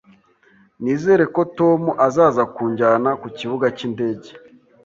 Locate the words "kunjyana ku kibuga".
2.55-3.65